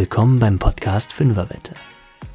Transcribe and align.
Willkommen 0.00 0.38
beim 0.38 0.58
Podcast 0.58 1.12
Fünferwette. 1.12 1.74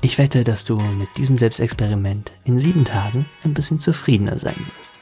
Ich 0.01 0.19
wette, 0.19 0.43
dass 0.43 0.65
du 0.65 0.77
mit 0.77 1.09
diesem 1.17 1.35
Selbstexperiment 1.35 2.31
in 2.43 2.59
sieben 2.59 2.85
Tagen 2.85 3.25
ein 3.43 3.55
bisschen 3.55 3.79
zufriedener 3.79 4.37
sein 4.37 4.67
wirst. 4.77 4.99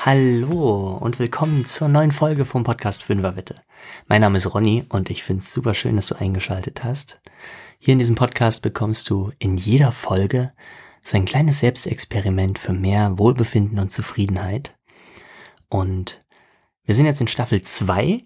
Hallo 0.00 0.98
und 1.00 1.20
willkommen 1.20 1.64
zur 1.64 1.86
neuen 1.86 2.10
Folge 2.10 2.44
vom 2.44 2.64
Podcast 2.64 3.04
Fünferwette. 3.04 3.54
Mein 4.08 4.22
Name 4.22 4.38
ist 4.38 4.52
Ronny 4.52 4.84
und 4.88 5.08
ich 5.08 5.22
finde 5.22 5.42
es 5.42 5.52
super 5.52 5.74
schön, 5.74 5.94
dass 5.94 6.08
du 6.08 6.16
eingeschaltet 6.16 6.82
hast. 6.82 7.20
Hier 7.78 7.92
in 7.92 8.00
diesem 8.00 8.16
Podcast 8.16 8.62
bekommst 8.62 9.08
du 9.08 9.30
in 9.38 9.56
jeder 9.56 9.92
Folge 9.92 10.54
so 11.02 11.16
ein 11.16 11.24
kleines 11.24 11.60
Selbstexperiment 11.60 12.58
für 12.58 12.72
mehr 12.72 13.16
Wohlbefinden 13.16 13.78
und 13.78 13.92
Zufriedenheit. 13.92 14.76
Und 15.68 16.21
wir 16.92 16.96
sind 16.96 17.06
jetzt 17.06 17.22
in 17.22 17.28
Staffel 17.28 17.62
2 17.62 18.22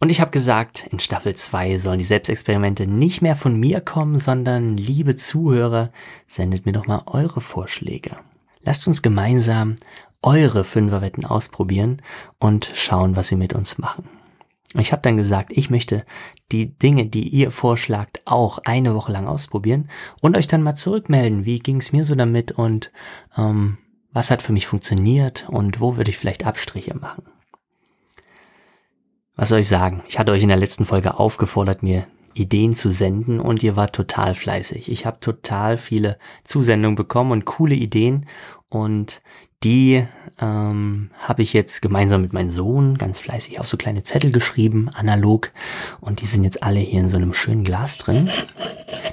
und 0.00 0.08
ich 0.08 0.22
habe 0.22 0.30
gesagt, 0.30 0.86
in 0.90 1.00
Staffel 1.00 1.36
2 1.36 1.76
sollen 1.76 1.98
die 1.98 2.04
Selbstexperimente 2.06 2.86
nicht 2.86 3.20
mehr 3.20 3.36
von 3.36 3.60
mir 3.60 3.82
kommen, 3.82 4.18
sondern 4.18 4.78
liebe 4.78 5.16
Zuhörer, 5.16 5.92
sendet 6.26 6.64
mir 6.64 6.72
doch 6.72 6.86
mal 6.86 7.02
eure 7.04 7.42
Vorschläge. 7.42 8.16
Lasst 8.62 8.88
uns 8.88 9.02
gemeinsam 9.02 9.76
eure 10.22 10.64
Fünferwetten 10.64 11.26
ausprobieren 11.26 12.00
und 12.38 12.72
schauen, 12.74 13.16
was 13.16 13.28
sie 13.28 13.36
mit 13.36 13.52
uns 13.52 13.76
machen. 13.76 14.08
Ich 14.78 14.92
habe 14.92 15.02
dann 15.02 15.18
gesagt, 15.18 15.52
ich 15.52 15.68
möchte 15.68 16.06
die 16.52 16.74
Dinge, 16.74 17.04
die 17.04 17.28
ihr 17.28 17.50
vorschlagt, 17.50 18.22
auch 18.24 18.60
eine 18.64 18.94
Woche 18.94 19.12
lang 19.12 19.26
ausprobieren 19.26 19.90
und 20.22 20.38
euch 20.38 20.46
dann 20.46 20.62
mal 20.62 20.74
zurückmelden, 20.74 21.44
wie 21.44 21.58
ging 21.58 21.76
es 21.76 21.92
mir 21.92 22.06
so 22.06 22.14
damit 22.14 22.50
und 22.50 22.92
ähm, 23.36 23.76
was 24.10 24.30
hat 24.30 24.40
für 24.40 24.54
mich 24.54 24.66
funktioniert 24.66 25.46
und 25.50 25.80
wo 25.80 25.98
würde 25.98 26.08
ich 26.08 26.16
vielleicht 26.16 26.46
Abstriche 26.46 26.96
machen. 26.96 27.24
Was 29.36 29.50
soll 29.50 29.60
ich 29.60 29.68
sagen? 29.68 30.02
Ich 30.08 30.18
hatte 30.18 30.32
euch 30.32 30.42
in 30.42 30.48
der 30.48 30.56
letzten 30.56 30.86
Folge 30.86 31.18
aufgefordert, 31.18 31.82
mir 31.82 32.06
Ideen 32.32 32.74
zu 32.74 32.90
senden 32.90 33.38
und 33.38 33.62
ihr 33.62 33.76
wart 33.76 33.94
total 33.94 34.34
fleißig. 34.34 34.90
Ich 34.90 35.04
habe 35.04 35.20
total 35.20 35.76
viele 35.76 36.18
Zusendungen 36.44 36.96
bekommen 36.96 37.32
und 37.32 37.44
coole 37.44 37.74
Ideen 37.74 38.26
und 38.70 39.20
die 39.62 40.06
ähm, 40.38 41.10
habe 41.18 41.42
ich 41.42 41.52
jetzt 41.52 41.80
gemeinsam 41.82 42.22
mit 42.22 42.32
meinem 42.32 42.50
Sohn 42.50 42.98
ganz 42.98 43.20
fleißig 43.20 43.60
auf 43.60 43.66
so 43.66 43.76
kleine 43.76 44.02
Zettel 44.02 44.32
geschrieben, 44.32 44.90
analog. 44.94 45.50
Und 46.00 46.20
die 46.20 46.26
sind 46.26 46.44
jetzt 46.44 46.62
alle 46.62 46.80
hier 46.80 47.00
in 47.00 47.08
so 47.08 47.16
einem 47.16 47.32
schönen 47.34 47.64
Glas 47.64 47.98
drin. 47.98 48.30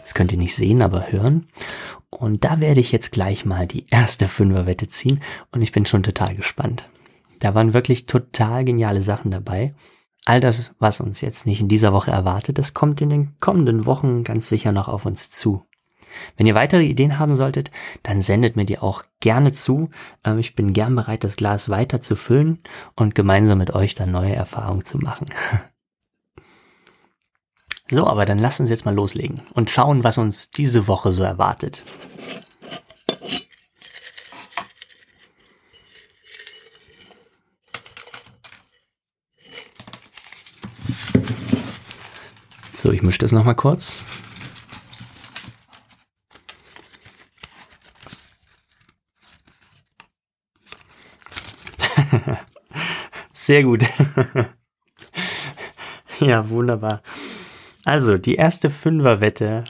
Das 0.02 0.14
könnt 0.14 0.32
ihr 0.32 0.38
nicht 0.38 0.56
sehen, 0.56 0.82
aber 0.82 1.12
hören. 1.12 1.48
Und 2.10 2.44
da 2.44 2.60
werde 2.60 2.82
ich 2.82 2.92
jetzt 2.92 3.12
gleich 3.12 3.46
mal 3.46 3.68
die 3.68 3.86
erste 3.90 4.28
Fünferwette 4.28 4.88
ziehen. 4.88 5.22
Und 5.52 5.62
ich 5.62 5.72
bin 5.72 5.86
schon 5.86 6.04
total 6.04 6.36
gespannt. 6.36 6.90
Da 7.40 7.56
waren 7.56 7.74
wirklich 7.74 8.06
total 8.06 8.66
geniale 8.66 9.02
Sachen 9.02 9.32
dabei. 9.32 9.74
All 10.26 10.40
das, 10.40 10.74
was 10.80 11.02
uns 11.02 11.22
jetzt 11.22 11.46
nicht 11.46 11.60
in 11.60 11.68
dieser 11.68 11.92
Woche 11.92 12.12
erwartet, 12.12 12.58
das 12.58 12.74
kommt 12.74 13.02
in 13.02 13.10
den 13.10 13.38
kommenden 13.40 13.86
Wochen 13.86 14.24
ganz 14.24 14.48
sicher 14.48 14.72
noch 14.72 14.88
auf 14.88 15.06
uns 15.06 15.30
zu. 15.30 15.66
Wenn 16.38 16.46
ihr 16.46 16.56
weitere 16.56 16.84
Ideen 16.84 17.20
haben 17.20 17.36
solltet, 17.36 17.72
dann 18.04 18.22
sendet 18.22 18.56
mir 18.56 18.66
die 18.66 18.80
auch 18.80 19.04
gerne 19.20 19.52
zu. 19.52 19.90
Ähm, 20.24 20.40
ich 20.40 20.56
bin 20.56 20.74
gern 20.74 20.96
bereit, 20.96 21.24
das 21.24 21.36
Glas 21.36 21.70
weiter 21.70 22.02
zu 22.02 22.16
füllen 22.16 22.60
und 22.96 23.16
gemeinsam 23.16 23.58
mit 23.58 23.74
euch 23.74 23.96
dann 23.96 24.12
neue 24.12 24.36
Erfahrungen 24.36 24.84
zu 24.84 24.98
machen. 24.98 25.26
So, 27.90 28.08
aber 28.08 28.26
dann 28.26 28.40
lasst 28.40 28.62
uns 28.62 28.70
jetzt 28.70 28.86
mal 28.86 28.96
loslegen 28.96 29.40
und 29.54 29.70
schauen, 29.70 30.06
was 30.06 30.18
uns 30.18 30.50
diese 30.50 30.88
Woche 30.88 31.12
so 31.12 31.22
erwartet. 31.22 31.84
So, 42.84 42.92
ich 42.92 43.02
mische 43.02 43.20
das 43.20 43.32
nochmal 43.32 43.56
kurz. 43.56 44.04
Sehr 53.32 53.64
gut. 53.64 53.84
ja, 56.20 56.50
wunderbar. 56.50 57.02
Also, 57.86 58.18
die 58.18 58.36
erste 58.36 58.70
Fünferwette, 58.70 59.64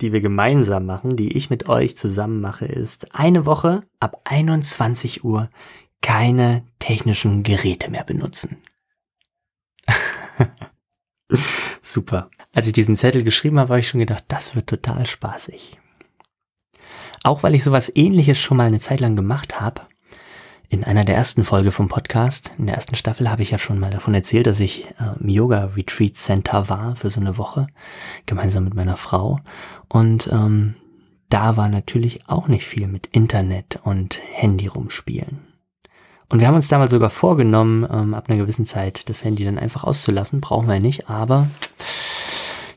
die 0.00 0.12
wir 0.12 0.20
gemeinsam 0.20 0.86
machen, 0.86 1.16
die 1.16 1.36
ich 1.36 1.50
mit 1.50 1.68
euch 1.68 1.98
zusammen 1.98 2.40
mache, 2.40 2.66
ist 2.66 3.16
eine 3.16 3.46
Woche 3.46 3.82
ab 3.98 4.20
21 4.22 5.24
Uhr 5.24 5.50
keine 6.02 6.64
technischen 6.78 7.42
Geräte 7.42 7.90
mehr 7.90 8.04
benutzen. 8.04 8.62
Super. 11.90 12.30
Als 12.52 12.66
ich 12.66 12.74
diesen 12.74 12.96
Zettel 12.96 13.22
geschrieben 13.24 13.58
habe, 13.58 13.70
habe 13.70 13.80
ich 13.80 13.88
schon 13.88 14.00
gedacht, 14.00 14.24
das 14.28 14.54
wird 14.54 14.66
total 14.66 15.06
spaßig. 15.06 15.78
Auch 17.24 17.42
weil 17.42 17.54
ich 17.54 17.64
sowas 17.64 17.90
ähnliches 17.94 18.38
schon 18.38 18.58
mal 18.58 18.66
eine 18.66 18.78
Zeit 18.78 19.00
lang 19.00 19.16
gemacht 19.16 19.58
habe, 19.58 19.80
in 20.68 20.84
einer 20.84 21.06
der 21.06 21.16
ersten 21.16 21.44
Folge 21.44 21.72
vom 21.72 21.88
Podcast, 21.88 22.52
in 22.58 22.66
der 22.66 22.74
ersten 22.74 22.94
Staffel, 22.94 23.30
habe 23.30 23.40
ich 23.40 23.52
ja 23.52 23.58
schon 23.58 23.78
mal 23.78 23.90
davon 23.90 24.12
erzählt, 24.12 24.46
dass 24.46 24.60
ich 24.60 24.84
äh, 25.00 25.18
im 25.18 25.30
Yoga 25.30 25.70
Retreat 25.76 26.16
Center 26.16 26.68
war 26.68 26.94
für 26.94 27.08
so 27.08 27.20
eine 27.20 27.38
Woche, 27.38 27.66
gemeinsam 28.26 28.64
mit 28.64 28.74
meiner 28.74 28.98
Frau. 28.98 29.40
Und 29.88 30.28
ähm, 30.30 30.74
da 31.30 31.56
war 31.56 31.70
natürlich 31.70 32.28
auch 32.28 32.48
nicht 32.48 32.66
viel 32.66 32.86
mit 32.86 33.06
Internet 33.12 33.80
und 33.82 34.20
Handy 34.32 34.66
rumspielen. 34.66 35.38
Und 36.28 36.40
wir 36.40 36.46
haben 36.46 36.54
uns 36.54 36.68
damals 36.68 36.90
sogar 36.90 37.10
vorgenommen, 37.10 37.86
ähm, 37.90 38.14
ab 38.14 38.28
einer 38.28 38.38
gewissen 38.38 38.64
Zeit 38.64 39.08
das 39.08 39.24
Handy 39.24 39.44
dann 39.44 39.58
einfach 39.58 39.84
auszulassen. 39.84 40.40
Brauchen 40.40 40.68
wir 40.68 40.80
nicht, 40.80 41.08
aber 41.08 41.48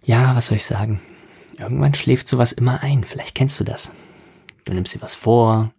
ja, 0.04 0.36
was 0.36 0.48
soll 0.48 0.58
ich 0.58 0.66
sagen? 0.66 1.02
Irgendwann 1.60 1.94
schläft 1.94 2.28
sowas 2.28 2.54
immer 2.54 2.82
ein. 2.82 3.04
Vielleicht 3.04 3.36
kennst 3.36 3.60
du 3.60 3.64
das. 3.64 3.92
Du 4.66 4.74
nimmst 4.74 4.94
dir 4.94 5.02
was 5.02 5.16
vor, 5.16 5.72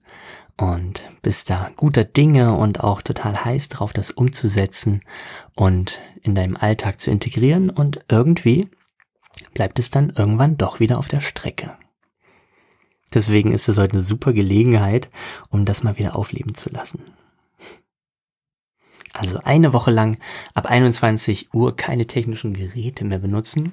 und 0.57 1.05
bist 1.23 1.51
da 1.51 1.71
guter 1.77 2.05
Dinge 2.05 2.55
und 2.55 2.81
auch 2.81 3.03
total 3.03 3.45
heiß 3.45 3.69
drauf, 3.69 3.93
das 3.93 4.11
umzusetzen 4.11 5.01
und 5.55 6.01
in 6.23 6.35
deinem 6.35 6.57
Alltag 6.57 7.01
zu 7.01 7.11
integrieren 7.11 7.71
und 7.71 8.05
irgendwie 8.09 8.69
bleibt 9.55 9.79
es 9.79 9.91
dann 9.91 10.11
irgendwann 10.11 10.57
doch 10.57 10.79
wieder 10.79 10.99
auf 10.99 11.09
der 11.09 11.21
Strecke. 11.21 11.77
Deswegen 13.13 13.53
ist 13.53 13.69
es 13.69 13.79
heute 13.79 13.95
eine 13.95 14.03
super 14.03 14.33
Gelegenheit, 14.33 15.11
um 15.51 15.65
das 15.65 15.83
mal 15.83 15.99
wieder 15.99 16.17
aufleben 16.17 16.55
zu 16.55 16.71
lassen. 16.71 17.03
Also 19.23 19.41
eine 19.45 19.73
Woche 19.73 19.91
lang 19.91 20.19
ab 20.55 20.67
21 20.67 21.55
Uhr 21.55 21.77
keine 21.77 22.07
technischen 22.07 22.55
Geräte 22.55 23.05
mehr 23.05 23.19
benutzen. 23.19 23.73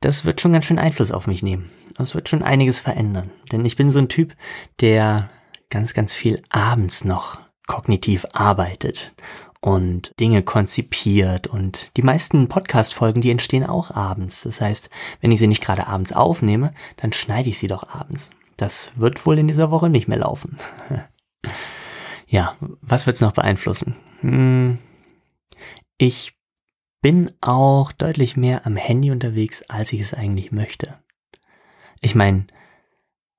Das 0.00 0.24
wird 0.24 0.40
schon 0.40 0.52
ganz 0.52 0.64
schön 0.64 0.78
Einfluss 0.78 1.12
auf 1.12 1.26
mich 1.26 1.42
nehmen. 1.42 1.70
Das 1.96 2.14
wird 2.14 2.28
schon 2.28 2.42
einiges 2.42 2.78
verändern. 2.80 3.30
Denn 3.50 3.64
ich 3.64 3.76
bin 3.76 3.90
so 3.90 3.98
ein 3.98 4.08
Typ, 4.08 4.34
der 4.80 5.30
ganz, 5.70 5.94
ganz 5.94 6.14
viel 6.14 6.40
abends 6.50 7.04
noch 7.04 7.38
kognitiv 7.66 8.26
arbeitet 8.32 9.14
und 9.60 10.12
Dinge 10.20 10.42
konzipiert 10.42 11.48
und 11.48 11.96
die 11.96 12.02
meisten 12.02 12.48
Podcast-Folgen, 12.48 13.20
die 13.20 13.30
entstehen 13.30 13.66
auch 13.66 13.90
abends. 13.90 14.42
Das 14.42 14.60
heißt, 14.60 14.88
wenn 15.20 15.32
ich 15.32 15.40
sie 15.40 15.48
nicht 15.48 15.62
gerade 15.62 15.88
abends 15.88 16.12
aufnehme, 16.12 16.72
dann 16.96 17.12
schneide 17.12 17.48
ich 17.48 17.58
sie 17.58 17.66
doch 17.66 17.88
abends. 17.88 18.30
Das 18.56 18.92
wird 18.96 19.24
wohl 19.26 19.38
in 19.38 19.48
dieser 19.48 19.70
Woche 19.70 19.88
nicht 19.88 20.08
mehr 20.08 20.18
laufen. 20.18 20.58
ja, 22.28 22.56
was 22.82 23.06
wird's 23.06 23.20
noch 23.20 23.32
beeinflussen? 23.32 23.96
Hm, 24.20 24.78
ich 25.96 26.34
bin 27.00 27.32
auch 27.40 27.90
deutlich 27.92 28.36
mehr 28.36 28.66
am 28.66 28.76
Handy 28.76 29.10
unterwegs, 29.10 29.62
als 29.68 29.92
ich 29.92 30.00
es 30.00 30.14
eigentlich 30.14 30.52
möchte. 30.52 30.98
Ich 32.00 32.14
meine, 32.14 32.46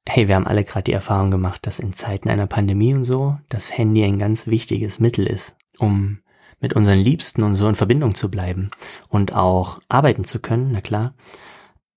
hey, 0.07 0.27
wir 0.27 0.35
haben 0.35 0.47
alle 0.47 0.63
gerade 0.63 0.83
die 0.83 0.93
Erfahrung 0.93 1.29
gemacht, 1.29 1.65
dass 1.67 1.79
in 1.79 1.93
Zeiten 1.93 2.29
einer 2.29 2.47
Pandemie 2.47 2.93
und 2.93 3.05
so 3.05 3.37
das 3.49 3.77
Handy 3.77 4.03
ein 4.03 4.17
ganz 4.17 4.47
wichtiges 4.47 4.99
Mittel 4.99 5.27
ist, 5.27 5.55
um 5.77 6.19
mit 6.59 6.73
unseren 6.73 6.99
Liebsten 6.99 7.43
und 7.43 7.55
so 7.55 7.69
in 7.69 7.75
Verbindung 7.75 8.15
zu 8.15 8.29
bleiben 8.29 8.69
und 9.07 9.33
auch 9.33 9.79
arbeiten 9.87 10.23
zu 10.23 10.39
können, 10.39 10.71
na 10.71 10.81
klar. 10.81 11.13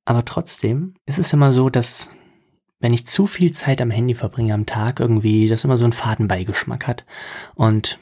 Aber 0.05 0.25
trotzdem 0.25 0.95
ist 1.06 1.19
es 1.19 1.33
immer 1.33 1.53
so, 1.53 1.71
dass 1.71 2.11
wenn 2.82 2.93
ich 2.93 3.06
zu 3.06 3.29
viel 3.29 3.52
Zeit 3.52 3.81
am 3.81 3.93
Handy 3.93 4.17
verbringe 4.17 4.52
am 4.52 4.67
Tag, 4.67 4.99
irgendwie 4.99 5.49
das 5.49 5.62
immer 5.62 5.76
so 5.79 5.84
einen 5.84 5.93
Fadenbeigeschmack 5.93 6.88
hat. 6.88 7.06
Und 7.55 8.00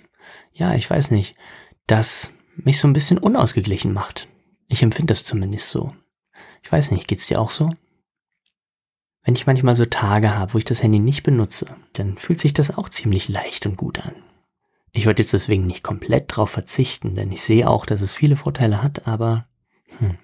ja, 0.54 0.74
ich 0.74 0.88
weiß 0.88 1.10
nicht, 1.10 1.36
das 1.86 2.32
mich 2.56 2.80
so 2.80 2.88
ein 2.88 2.94
bisschen 2.94 3.18
unausgeglichen 3.18 3.92
macht. 3.92 4.26
Ich 4.68 4.82
empfinde 4.82 5.12
das 5.12 5.24
zumindest 5.24 5.68
so. 5.68 5.92
Ich 6.62 6.72
weiß 6.72 6.92
nicht, 6.92 7.08
geht's 7.08 7.26
dir 7.26 7.42
auch 7.42 7.50
so? 7.50 7.74
Wenn 9.22 9.34
ich 9.34 9.46
manchmal 9.46 9.76
so 9.76 9.84
Tage 9.84 10.34
habe, 10.34 10.54
wo 10.54 10.58
ich 10.58 10.64
das 10.64 10.82
Handy 10.82 10.98
nicht 10.98 11.24
benutze, 11.24 11.66
dann 11.92 12.16
fühlt 12.16 12.40
sich 12.40 12.54
das 12.54 12.76
auch 12.78 12.88
ziemlich 12.88 13.28
leicht 13.28 13.66
und 13.66 13.76
gut 13.76 14.06
an. 14.06 14.14
Ich 14.92 15.04
würde 15.04 15.20
jetzt 15.20 15.34
deswegen 15.34 15.66
nicht 15.66 15.82
komplett 15.82 16.34
drauf 16.34 16.48
verzichten, 16.48 17.14
denn 17.14 17.30
ich 17.30 17.42
sehe 17.42 17.68
auch, 17.68 17.84
dass 17.84 18.00
es 18.00 18.14
viele 18.14 18.36
Vorteile 18.36 18.82
hat, 18.82 19.06
aber 19.06 19.46
hm, 19.98 20.16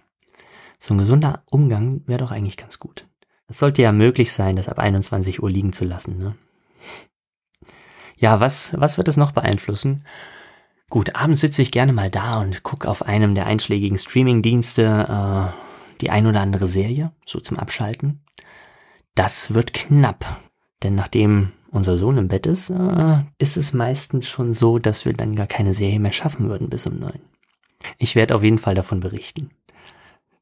so 0.79 0.95
ein 0.95 0.99
gesunder 0.99 1.43
Umgang 1.45 2.01
wäre 2.07 2.21
doch 2.21 2.31
eigentlich 2.31 2.57
ganz 2.57 2.79
gut. 2.79 3.07
Es 3.49 3.59
sollte 3.59 3.83
ja 3.83 3.93
möglich 3.93 4.33
sein, 4.33 4.57
das 4.57 4.69
ab 4.69 4.79
21 4.79 5.43
Uhr 5.43 5.51
liegen 5.51 5.73
zu 5.73 5.85
lassen. 5.85 6.19
Ne? 6.19 6.35
Ja, 8.17 8.41
was, 8.41 8.75
was 8.79 8.97
wird 8.99 9.09
es 9.09 9.17
noch 9.17 9.33
beeinflussen? 9.33 10.05
Gut, 10.89 11.15
abends 11.15 11.41
sitze 11.41 11.63
ich 11.63 11.73
gerne 11.73 11.93
mal 11.93 12.11
da 12.11 12.41
und 12.41 12.63
gucke 12.63 12.89
auf 12.89 13.03
einem 13.03 13.35
der 13.35 13.47
einschlägigen 13.47 13.99
Streaming-Dienste 13.99 15.53
äh, 15.55 16.01
die 16.01 16.11
ein 16.11 16.27
oder 16.27 16.41
andere 16.41 16.67
Serie, 16.67 17.13
so 17.25 17.41
zum 17.41 17.59
Abschalten. 17.59 18.23
Das 19.15 19.55
wird 19.55 19.73
knapp, 19.73 20.41
denn 20.83 20.95
nachdem 20.95 21.53
unser 21.71 21.99
Sohn 21.99 22.19
im 22.19 22.29
Bett 22.29 22.47
ist, 22.47 22.71
äh, 22.71 23.19
ist 23.39 23.57
es 23.57 23.73
meistens 23.73 24.29
schon 24.29 24.55
so, 24.55 24.79
dass 24.79 25.05
wir 25.05 25.13
dann 25.13 25.35
gar 25.35 25.47
keine 25.47 25.75
Serie 25.75 26.01
mehr 26.01 26.13
schaffen 26.13 26.49
würden 26.49 26.71
bis 26.71 26.87
um 26.87 26.99
neun. 26.99 27.21
Ich 27.99 28.17
werde 28.17 28.35
auf 28.35 28.43
jeden 28.43 28.59
Fall 28.59 28.75
davon 28.75 29.01
berichten. 29.01 29.51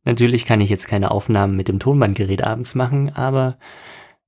Natürlich 0.05 0.45
kann 0.45 0.61
ich 0.61 0.71
jetzt 0.71 0.87
keine 0.87 1.11
Aufnahmen 1.11 1.57
mit 1.57 1.69
dem 1.69 1.79
Tonbandgerät 1.79 2.45
abends 2.45 2.75
machen, 2.75 3.15
aber 3.15 3.59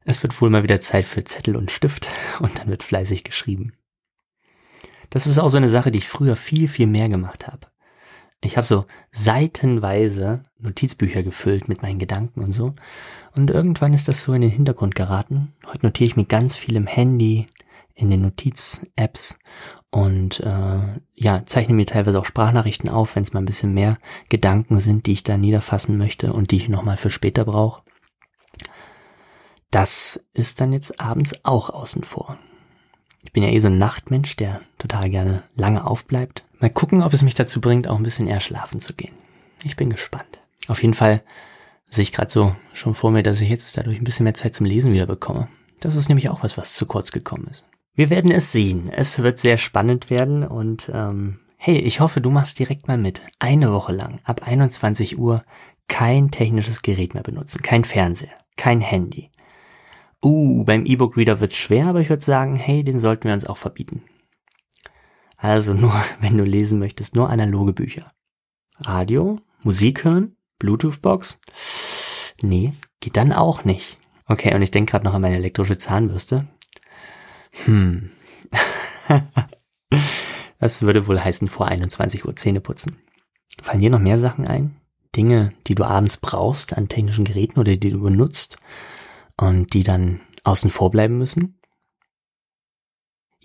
es 0.04 0.22
wird 0.22 0.40
wohl 0.40 0.50
mal 0.50 0.62
wieder 0.62 0.80
Zeit 0.80 1.04
für 1.04 1.24
Zettel 1.24 1.56
und 1.56 1.70
Stift 1.70 2.08
und 2.40 2.58
dann 2.58 2.68
wird 2.68 2.82
fleißig 2.82 3.24
geschrieben. 3.24 3.72
Das 5.10 5.26
ist 5.26 5.38
auch 5.38 5.48
so 5.48 5.58
eine 5.58 5.68
Sache, 5.68 5.90
die 5.90 5.98
ich 5.98 6.08
früher 6.08 6.36
viel, 6.36 6.68
viel 6.68 6.86
mehr 6.86 7.08
gemacht 7.08 7.46
habe. 7.46 7.68
Ich 8.40 8.56
habe 8.56 8.66
so 8.66 8.86
seitenweise 9.10 10.44
Notizbücher 10.58 11.22
gefüllt 11.22 11.68
mit 11.68 11.82
meinen 11.82 11.98
Gedanken 11.98 12.40
und 12.40 12.52
so. 12.52 12.74
Und 13.34 13.50
irgendwann 13.50 13.94
ist 13.94 14.08
das 14.08 14.22
so 14.22 14.32
in 14.34 14.42
den 14.42 14.50
Hintergrund 14.50 14.94
geraten. 14.94 15.54
Heute 15.66 15.86
notiere 15.86 16.08
ich 16.08 16.16
mir 16.16 16.26
ganz 16.26 16.56
viel 16.56 16.76
im 16.76 16.86
Handy, 16.86 17.46
in 17.94 18.10
den 18.10 18.20
Notiz-Apps 18.22 19.38
und 19.90 20.40
äh, 20.40 21.00
ja, 21.14 21.46
zeichne 21.46 21.74
mir 21.74 21.86
teilweise 21.86 22.18
auch 22.18 22.24
Sprachnachrichten 22.24 22.90
auf, 22.90 23.16
wenn 23.16 23.22
es 23.22 23.32
mal 23.32 23.40
ein 23.40 23.46
bisschen 23.46 23.72
mehr 23.72 23.98
Gedanken 24.28 24.78
sind, 24.78 25.06
die 25.06 25.12
ich 25.12 25.22
da 25.22 25.36
niederfassen 25.36 25.96
möchte 25.96 26.32
und 26.32 26.50
die 26.50 26.56
ich 26.56 26.68
nochmal 26.68 26.96
für 26.96 27.10
später 27.10 27.44
brauche. 27.44 27.82
Das 29.70 30.26
ist 30.32 30.60
dann 30.60 30.72
jetzt 30.72 31.00
abends 31.00 31.44
auch 31.44 31.70
außen 31.70 32.04
vor. 32.04 32.38
Ich 33.24 33.32
bin 33.32 33.42
ja 33.42 33.50
eh 33.50 33.58
so 33.58 33.66
ein 33.68 33.78
Nachtmensch, 33.78 34.36
der 34.36 34.60
total 34.78 35.10
gerne 35.10 35.42
lange 35.54 35.86
aufbleibt. 35.86 36.44
Mal 36.60 36.70
gucken, 36.70 37.02
ob 37.02 37.12
es 37.12 37.22
mich 37.22 37.34
dazu 37.34 37.60
bringt, 37.60 37.88
auch 37.88 37.96
ein 37.96 38.04
bisschen 38.04 38.28
eher 38.28 38.40
schlafen 38.40 38.80
zu 38.80 38.94
gehen. 38.94 39.14
Ich 39.64 39.76
bin 39.76 39.90
gespannt. 39.90 40.40
Auf 40.68 40.82
jeden 40.82 40.94
Fall 40.94 41.22
sehe 41.86 42.02
ich 42.02 42.12
gerade 42.12 42.30
so 42.30 42.54
schon 42.72 42.94
vor 42.94 43.10
mir, 43.10 43.22
dass 43.22 43.40
ich 43.40 43.48
jetzt 43.48 43.76
dadurch 43.76 43.98
ein 43.98 44.04
bisschen 44.04 44.24
mehr 44.24 44.34
Zeit 44.34 44.54
zum 44.54 44.66
Lesen 44.66 44.92
wieder 44.92 45.06
bekomme. 45.06 45.48
Das 45.80 45.96
ist 45.96 46.08
nämlich 46.08 46.28
auch 46.30 46.42
was, 46.42 46.56
was 46.56 46.72
zu 46.72 46.86
kurz 46.86 47.12
gekommen 47.12 47.48
ist. 47.50 47.64
Wir 47.96 48.10
werden 48.10 48.30
es 48.30 48.52
sehen. 48.52 48.90
Es 48.90 49.18
wird 49.18 49.38
sehr 49.38 49.58
spannend 49.58 50.10
werden 50.10 50.44
und 50.44 50.90
ähm, 50.94 51.40
hey, 51.56 51.78
ich 51.78 51.98
hoffe, 51.98 52.20
du 52.20 52.30
machst 52.30 52.58
direkt 52.58 52.86
mal 52.86 52.98
mit. 52.98 53.22
Eine 53.40 53.72
Woche 53.72 53.92
lang, 53.92 54.20
ab 54.22 54.46
21 54.46 55.18
Uhr, 55.18 55.44
kein 55.88 56.30
technisches 56.30 56.82
Gerät 56.82 57.14
mehr 57.14 57.22
benutzen, 57.24 57.62
kein 57.62 57.84
Fernseher, 57.84 58.34
kein 58.56 58.80
Handy, 58.80 59.30
Uh, 60.24 60.64
beim 60.64 60.86
E-Book-Reader 60.86 61.40
wird's 61.40 61.56
schwer, 61.56 61.86
aber 61.86 62.00
ich 62.00 62.08
würde 62.08 62.24
sagen, 62.24 62.56
hey, 62.56 62.82
den 62.82 62.98
sollten 62.98 63.24
wir 63.24 63.34
uns 63.34 63.46
auch 63.46 63.58
verbieten. 63.58 64.02
Also 65.36 65.74
nur, 65.74 65.92
wenn 66.20 66.36
du 66.36 66.44
lesen 66.44 66.78
möchtest, 66.78 67.14
nur 67.14 67.30
analoge 67.30 67.72
Bücher. 67.72 68.08
Radio, 68.78 69.40
Musik 69.62 70.04
hören, 70.04 70.36
Bluetooth-Box? 70.58 71.40
Nee, 72.42 72.72
geht 73.00 73.16
dann 73.16 73.32
auch 73.32 73.64
nicht. 73.64 73.98
Okay, 74.26 74.54
und 74.54 74.62
ich 74.62 74.70
denke 74.70 74.90
gerade 74.90 75.04
noch 75.04 75.14
an 75.14 75.22
meine 75.22 75.36
elektrische 75.36 75.78
Zahnbürste. 75.78 76.48
Hm. 77.64 78.10
das 80.58 80.82
würde 80.82 81.06
wohl 81.06 81.20
heißen, 81.20 81.48
vor 81.48 81.66
21 81.66 82.24
Uhr 82.24 82.36
Zähne 82.36 82.60
putzen. 82.60 82.96
Fallen 83.62 83.80
dir 83.80 83.90
noch 83.90 83.98
mehr 83.98 84.18
Sachen 84.18 84.46
ein? 84.46 84.76
Dinge, 85.14 85.52
die 85.66 85.74
du 85.74 85.84
abends 85.84 86.18
brauchst 86.18 86.76
an 86.76 86.88
technischen 86.88 87.24
Geräten 87.24 87.58
oder 87.58 87.76
die 87.76 87.90
du 87.90 88.00
benutzt 88.00 88.58
und 89.36 89.72
die 89.72 89.82
dann 89.82 90.20
außen 90.44 90.70
vor 90.70 90.90
bleiben 90.90 91.18
müssen? 91.18 91.58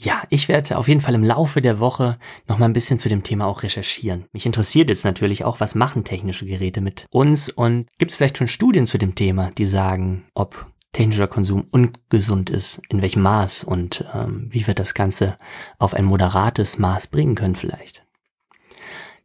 Ja, 0.04 0.24
ich 0.30 0.48
werde 0.48 0.78
auf 0.78 0.88
jeden 0.88 1.02
Fall 1.02 1.14
im 1.14 1.24
Laufe 1.24 1.62
der 1.62 1.80
Woche 1.80 2.18
noch 2.48 2.58
mal 2.58 2.66
ein 2.66 2.74
bisschen 2.74 2.98
zu 2.98 3.08
dem 3.08 3.22
Thema 3.22 3.46
auch 3.46 3.62
recherchieren. 3.62 4.26
Mich 4.32 4.48
interessiert 4.48 4.90
jetzt 4.90 5.06
natürlich 5.06 5.44
auch, 5.44 5.60
was 5.60 5.76
machen 5.76 6.04
technische 6.04 6.46
Geräte 6.46 6.82
mit 6.82 7.06
uns 7.12 7.50
und 7.50 7.88
gibt 8.00 8.10
es 8.10 8.18
vielleicht 8.18 8.40
schon 8.40 8.48
Studien 8.48 8.88
zu 8.88 8.98
dem 8.98 9.14
Thema, 9.14 9.52
die 9.52 9.68
sagen, 9.68 10.26
ob 10.34 10.66
technischer 10.92 11.28
Konsum 11.28 11.68
ungesund 11.72 12.50
ist, 12.50 12.82
in 12.90 13.02
welchem 13.02 13.22
Maß 13.22 13.64
und 13.64 14.06
ähm, 14.14 14.48
wie 14.50 14.68
wir 14.68 14.74
das 14.74 14.94
Ganze 14.94 15.38
auf 15.80 15.94
ein 15.94 16.06
moderates 16.06 16.78
Maß 16.80 17.08
bringen 17.08 17.36
können 17.36 17.56
vielleicht. 17.56 18.06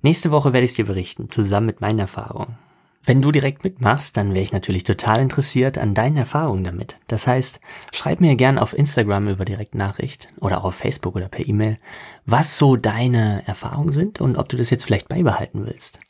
Nächste 0.03 0.31
Woche 0.31 0.53
werde 0.53 0.65
ich 0.65 0.73
es 0.73 0.77
dir 0.77 0.87
berichten, 0.87 1.29
zusammen 1.29 1.67
mit 1.67 1.81
meinen 1.81 1.99
Erfahrungen. 1.99 2.59
Wenn 3.03 3.23
du 3.23 3.31
direkt 3.31 3.63
mitmachst, 3.63 4.17
dann 4.17 4.35
wäre 4.35 4.43
ich 4.43 4.53
natürlich 4.53 4.83
total 4.83 5.21
interessiert 5.21 5.79
an 5.79 5.95
deinen 5.95 6.17
Erfahrungen 6.17 6.65
damit. 6.65 6.99
Das 7.07 7.29
heißt, 7.29 7.61
schreib 7.93 8.21
mir 8.21 8.35
gern 8.35 8.59
auf 8.59 8.77
Instagram 8.77 9.29
über 9.29 9.45
Direktnachricht 9.45 10.29
oder 10.41 10.59
auch 10.59 10.65
auf 10.65 10.75
Facebook 10.75 11.15
oder 11.15 11.29
per 11.29 11.47
E-Mail, 11.47 11.79
was 12.25 12.59
so 12.59 12.75
deine 12.75 13.47
Erfahrungen 13.47 13.93
sind 13.93 14.21
und 14.21 14.37
ob 14.37 14.49
du 14.49 14.57
das 14.57 14.71
jetzt 14.71 14.85
vielleicht 14.85 15.09
beibehalten 15.09 15.65
willst. 15.67 16.01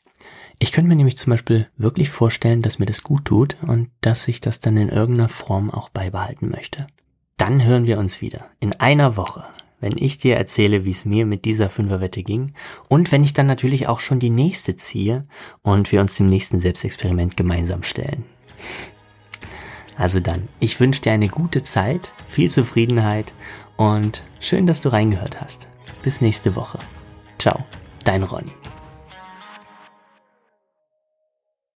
Ich 0.59 0.73
könnte 0.73 0.89
mir 0.89 0.97
nämlich 0.97 1.19
zum 1.19 1.31
Beispiel 1.31 1.69
wirklich 1.77 2.11
vorstellen, 2.11 2.63
dass 2.63 2.79
mir 2.79 2.87
das 2.87 3.03
gut 3.03 3.27
tut 3.27 3.57
und 3.63 3.91
dass 4.01 4.27
ich 4.29 4.41
das 4.41 4.61
dann 4.61 4.77
in 4.77 4.89
irgendeiner 4.89 5.29
Form 5.29 5.71
auch 5.71 5.91
beibehalten 5.91 6.49
möchte. 6.49 6.87
Dann 7.37 7.63
hören 7.63 7.87
wir 7.87 7.99
uns 7.99 8.21
wieder 8.21 8.47
in 8.61 8.73
einer 8.73 9.17
Woche 9.17 9.45
wenn 9.81 9.97
ich 9.97 10.19
dir 10.19 10.37
erzähle, 10.37 10.85
wie 10.85 10.91
es 10.91 11.05
mir 11.05 11.27
mit 11.27 11.45
dieser 11.45 11.69
Fünferwette 11.69 12.23
ging 12.23 12.53
und 12.89 13.13
wenn 13.13 13.25
ich 13.25 13.35
dann 13.35 13.47
natürlich 13.47 13.89
auch 13.89 14.01
schon 14.01 14.19
die 14.19 14.31
nächste 14.31 14.77
ziehe 14.77 15.27
und 15.63 15.93
wir 15.93 16.01
uns 16.01 16.17
dem 16.17 16.27
nächsten 16.27 16.59
Selbstexperiment 16.59 17.37
gemeinsam 17.37 17.83
stellen. 17.83 18.25
Also 19.99 20.21
dann, 20.21 20.49
ich 20.61 20.79
wünsche 20.81 21.01
dir 21.01 21.13
eine 21.13 21.29
gute 21.29 21.63
Zeit, 21.63 22.13
viel 22.29 22.51
Zufriedenheit 22.51 23.33
und 23.77 24.23
schön, 24.41 24.67
dass 24.67 24.81
du 24.81 24.91
reingehört 24.91 25.41
hast. 25.41 25.69
Bis 26.03 26.21
nächste 26.21 26.55
Woche. 26.55 26.79
Ciao, 27.39 27.65
dein 28.05 28.23
Ronny. 28.23 28.53